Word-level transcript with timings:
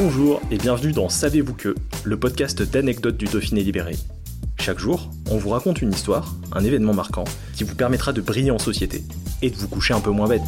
Bonjour 0.00 0.40
et 0.52 0.58
bienvenue 0.58 0.92
dans 0.92 1.08
Savez-vous 1.08 1.54
que, 1.54 1.74
le 2.04 2.16
podcast 2.16 2.62
d'anecdotes 2.62 3.16
du 3.16 3.24
Dauphiné 3.24 3.64
libéré. 3.64 3.96
Chaque 4.60 4.78
jour, 4.78 5.10
on 5.28 5.38
vous 5.38 5.48
raconte 5.48 5.82
une 5.82 5.90
histoire, 5.90 6.36
un 6.52 6.62
événement 6.62 6.94
marquant, 6.94 7.24
qui 7.56 7.64
vous 7.64 7.74
permettra 7.74 8.12
de 8.12 8.20
briller 8.20 8.52
en 8.52 8.60
société 8.60 9.02
et 9.42 9.50
de 9.50 9.56
vous 9.56 9.66
coucher 9.66 9.94
un 9.94 10.00
peu 10.00 10.12
moins 10.12 10.28
bête. 10.28 10.46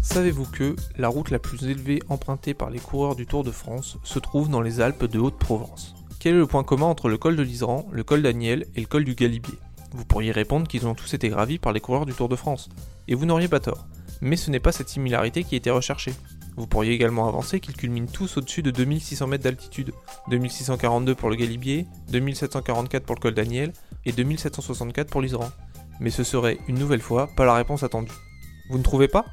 Savez-vous 0.00 0.46
que 0.46 0.74
la 0.96 1.08
route 1.08 1.28
la 1.28 1.38
plus 1.38 1.62
élevée 1.64 2.00
empruntée 2.08 2.54
par 2.54 2.70
les 2.70 2.78
coureurs 2.78 3.14
du 3.14 3.26
Tour 3.26 3.44
de 3.44 3.50
France 3.50 3.98
se 4.02 4.18
trouve 4.18 4.48
dans 4.48 4.62
les 4.62 4.80
Alpes 4.80 5.04
de 5.04 5.18
Haute-Provence? 5.18 5.96
Quel 6.18 6.36
est 6.36 6.38
le 6.38 6.46
point 6.46 6.64
commun 6.64 6.86
entre 6.86 7.10
le 7.10 7.18
col 7.18 7.36
de 7.36 7.42
l'Isran, 7.42 7.86
le 7.92 8.04
col 8.04 8.22
d'Aniel 8.22 8.64
et 8.74 8.80
le 8.80 8.86
col 8.86 9.04
du 9.04 9.14
Galibier? 9.14 9.58
Vous 9.92 10.04
pourriez 10.04 10.32
répondre 10.32 10.66
qu'ils 10.66 10.86
ont 10.86 10.94
tous 10.94 11.14
été 11.14 11.28
gravis 11.28 11.58
par 11.58 11.72
les 11.72 11.80
coureurs 11.80 12.06
du 12.06 12.12
Tour 12.12 12.28
de 12.28 12.36
France. 12.36 12.68
Et 13.08 13.14
vous 13.14 13.26
n'auriez 13.26 13.48
pas 13.48 13.60
tort. 13.60 13.86
Mais 14.20 14.36
ce 14.36 14.50
n'est 14.50 14.60
pas 14.60 14.72
cette 14.72 14.88
similarité 14.88 15.44
qui 15.44 15.56
était 15.56 15.70
recherchée. 15.70 16.14
Vous 16.56 16.66
pourriez 16.66 16.92
également 16.92 17.28
avancer 17.28 17.60
qu'ils 17.60 17.76
culminent 17.76 18.06
tous 18.10 18.38
au-dessus 18.38 18.62
de 18.62 18.70
2600 18.70 19.26
mètres 19.26 19.44
d'altitude. 19.44 19.92
2642 20.28 21.14
pour 21.14 21.28
le 21.28 21.36
Galibier, 21.36 21.86
2744 22.10 23.04
pour 23.04 23.14
le 23.14 23.20
col 23.20 23.34
d'Aniel 23.34 23.72
et 24.04 24.12
2764 24.12 25.10
pour 25.10 25.20
l'Isran. 25.20 25.50
Mais 26.00 26.10
ce 26.10 26.24
serait, 26.24 26.58
une 26.66 26.78
nouvelle 26.78 27.00
fois, 27.00 27.28
pas 27.36 27.44
la 27.44 27.54
réponse 27.54 27.82
attendue. 27.82 28.12
Vous 28.70 28.78
ne 28.78 28.82
trouvez 28.82 29.08
pas? 29.08 29.26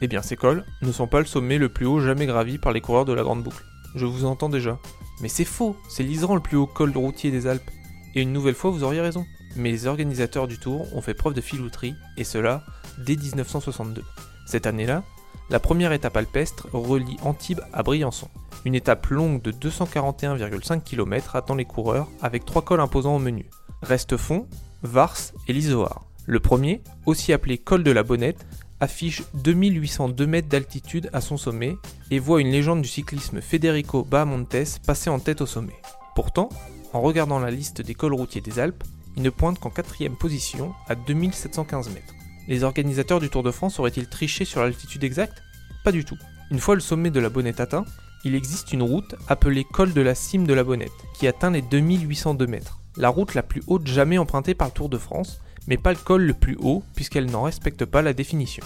Eh 0.00 0.08
bien, 0.08 0.22
ces 0.22 0.36
cols 0.36 0.64
ne 0.82 0.92
sont 0.92 1.06
pas 1.06 1.20
le 1.20 1.26
sommet 1.26 1.58
le 1.58 1.68
plus 1.68 1.86
haut 1.86 2.00
jamais 2.00 2.26
gravi 2.26 2.58
par 2.58 2.72
les 2.72 2.80
coureurs 2.80 3.04
de 3.04 3.12
la 3.12 3.22
Grande 3.22 3.42
Boucle. 3.42 3.64
Je 3.94 4.06
vous 4.06 4.24
entends 4.24 4.48
déjà. 4.48 4.78
Mais 5.20 5.28
c'est 5.28 5.44
faux, 5.44 5.76
c'est 5.88 6.02
l'Isran 6.02 6.34
le 6.34 6.40
plus 6.40 6.56
haut 6.56 6.66
col 6.66 6.90
routier 6.96 7.30
des 7.30 7.46
Alpes. 7.46 7.70
Et 8.14 8.22
une 8.22 8.32
nouvelle 8.32 8.54
fois, 8.54 8.70
vous 8.70 8.84
auriez 8.84 9.00
raison. 9.00 9.24
Mais 9.56 9.70
les 9.70 9.86
organisateurs 9.86 10.48
du 10.48 10.58
Tour 10.58 10.86
ont 10.94 11.00
fait 11.00 11.14
preuve 11.14 11.34
de 11.34 11.40
filouterie, 11.40 11.94
et 12.16 12.24
cela 12.24 12.62
dès 12.98 13.16
1962. 13.16 14.02
Cette 14.46 14.66
année-là, 14.66 15.02
la 15.50 15.60
première 15.60 15.92
étape 15.92 16.16
alpestre 16.16 16.68
relie 16.72 17.16
Antibes 17.22 17.60
à 17.72 17.82
Briançon. 17.82 18.28
Une 18.64 18.74
étape 18.74 19.06
longue 19.08 19.42
de 19.42 19.52
241,5 19.52 20.82
km 20.82 21.36
attend 21.36 21.54
les 21.54 21.66
coureurs 21.66 22.08
avec 22.22 22.44
trois 22.44 22.62
cols 22.62 22.80
imposants 22.80 23.16
au 23.16 23.18
menu. 23.18 23.46
Restefond, 23.82 24.48
Vars 24.82 25.32
et 25.48 25.52
l'Isoar. 25.52 26.06
Le 26.26 26.40
premier, 26.40 26.82
aussi 27.04 27.32
appelé 27.32 27.58
col 27.58 27.84
de 27.84 27.90
la 27.90 28.02
Bonnette, 28.02 28.46
affiche 28.80 29.22
2802 29.34 30.26
mètres 30.26 30.48
d'altitude 30.48 31.10
à 31.12 31.20
son 31.20 31.36
sommet 31.36 31.76
et 32.10 32.18
voit 32.18 32.40
une 32.40 32.50
légende 32.50 32.82
du 32.82 32.88
cyclisme 32.88 33.40
Federico 33.40 34.02
Bahamontes 34.02 34.80
passer 34.86 35.10
en 35.10 35.18
tête 35.18 35.42
au 35.42 35.46
sommet. 35.46 35.76
Pourtant, 36.14 36.48
en 36.92 37.00
regardant 37.00 37.38
la 37.38 37.50
liste 37.50 37.82
des 37.82 37.94
cols 37.94 38.14
routiers 38.14 38.40
des 38.40 38.58
Alpes, 38.58 38.84
il 39.16 39.22
ne 39.22 39.30
pointe 39.30 39.58
qu'en 39.58 39.70
quatrième 39.70 40.16
position 40.16 40.72
à 40.88 40.94
2715 40.94 41.90
mètres. 41.90 42.14
Les 42.48 42.62
organisateurs 42.62 43.20
du 43.20 43.30
Tour 43.30 43.42
de 43.42 43.50
France 43.50 43.78
auraient-ils 43.78 44.08
triché 44.08 44.44
sur 44.44 44.60
l'altitude 44.62 45.04
exacte? 45.04 45.42
Pas 45.84 45.92
du 45.92 46.04
tout. 46.04 46.18
Une 46.50 46.58
fois 46.58 46.74
le 46.74 46.80
sommet 46.80 47.10
de 47.10 47.20
la 47.20 47.30
Bonnette 47.30 47.60
atteint, 47.60 47.84
il 48.24 48.34
existe 48.34 48.72
une 48.72 48.82
route 48.82 49.14
appelée 49.28 49.64
col 49.64 49.92
de 49.92 50.00
la 50.00 50.14
cime 50.14 50.46
de 50.46 50.54
la 50.54 50.64
Bonnette, 50.64 50.92
qui 51.14 51.26
atteint 51.26 51.50
les 51.50 51.62
2802 51.62 52.46
mètres. 52.46 52.80
La 52.96 53.08
route 53.08 53.34
la 53.34 53.42
plus 53.42 53.62
haute 53.66 53.86
jamais 53.86 54.18
empruntée 54.18 54.54
par 54.54 54.68
le 54.68 54.72
Tour 54.72 54.88
de 54.88 54.98
France, 54.98 55.40
mais 55.66 55.76
pas 55.76 55.92
le 55.92 55.98
col 55.98 56.22
le 56.22 56.34
plus 56.34 56.56
haut 56.60 56.82
puisqu'elle 56.94 57.30
n'en 57.30 57.42
respecte 57.42 57.84
pas 57.84 58.02
la 58.02 58.12
définition. 58.12 58.64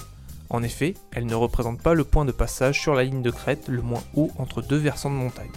En 0.51 0.63
effet, 0.63 0.95
elle 1.13 1.27
ne 1.27 1.35
représente 1.35 1.83
pas 1.83 1.95
le 1.95 2.05
point 2.05 2.25
de 2.25 2.33
passage 2.33 2.81
sur 2.81 2.95
la 2.95 3.05
ligne 3.05 3.23
de 3.23 3.31
crête 3.31 3.69
le 3.69 3.83
moins 3.83 4.03
haut 4.15 4.31
entre 4.39 4.63
deux 4.63 4.77
versants 4.77 5.11
de 5.11 5.15
montagne. 5.15 5.51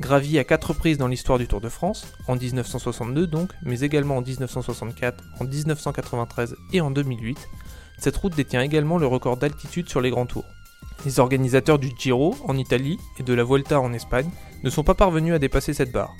Gravie 0.00 0.38
à 0.38 0.44
quatre 0.44 0.68
reprises 0.68 0.96
dans 0.96 1.08
l'histoire 1.08 1.38
du 1.38 1.46
Tour 1.46 1.60
de 1.60 1.68
France, 1.68 2.06
en 2.26 2.34
1962 2.34 3.26
donc, 3.26 3.50
mais 3.62 3.80
également 3.80 4.16
en 4.16 4.22
1964, 4.22 5.22
en 5.38 5.44
1993 5.44 6.56
et 6.72 6.80
en 6.80 6.90
2008, 6.90 7.36
cette 7.98 8.16
route 8.16 8.34
détient 8.34 8.62
également 8.62 8.96
le 8.96 9.06
record 9.06 9.36
d'altitude 9.36 9.90
sur 9.90 10.00
les 10.00 10.08
grands 10.08 10.24
tours. 10.24 10.46
Les 11.04 11.20
organisateurs 11.20 11.78
du 11.78 11.90
Giro 11.98 12.34
en 12.48 12.56
Italie 12.56 12.98
et 13.18 13.22
de 13.22 13.34
la 13.34 13.44
Volta 13.44 13.78
en 13.78 13.92
Espagne 13.92 14.30
ne 14.64 14.70
sont 14.70 14.84
pas 14.84 14.94
parvenus 14.94 15.34
à 15.34 15.38
dépasser 15.38 15.74
cette 15.74 15.92
barre. 15.92 16.14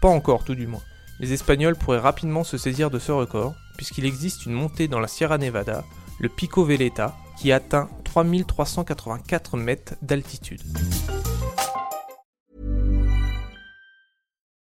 Pas 0.00 0.08
encore 0.08 0.42
tout 0.42 0.56
du 0.56 0.66
moins. 0.66 0.82
Les 1.20 1.32
Espagnols 1.32 1.76
pourraient 1.76 1.98
rapidement 2.00 2.42
se 2.42 2.58
saisir 2.58 2.90
de 2.90 2.98
ce 2.98 3.12
record, 3.12 3.54
puisqu'il 3.76 4.04
existe 4.04 4.46
une 4.46 4.52
montée 4.52 4.88
dans 4.88 4.98
la 4.98 5.06
Sierra 5.06 5.38
Nevada, 5.38 5.84
le 6.18 6.28
Pico 6.28 6.64
Veleta, 6.64 7.16
qui 7.38 7.52
atteint 7.52 7.88
3384 8.02 9.56
mètres 9.56 9.94
d'altitude. 10.02 10.62